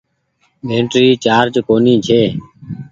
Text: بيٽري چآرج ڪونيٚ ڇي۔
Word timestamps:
بيٽري 0.67 1.07
چآرج 1.23 1.55
ڪونيٚ 1.67 2.03
ڇي۔ 2.05 2.21